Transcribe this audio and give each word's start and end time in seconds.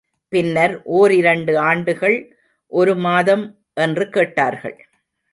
பின்னர் 0.33 0.81
ஓரிரண்டு 0.83 1.59
ஆண்டுகள், 1.59 2.17
ஒரு 2.71 2.95
மாதம் 2.95 3.43
என்று 3.73 4.09
கேட்டார்கள். 4.09 4.77